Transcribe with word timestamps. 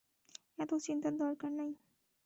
এতো 0.59 0.75
চিন্তার 0.85 1.13
দরকার 1.17 1.51
নেই! 1.59 1.71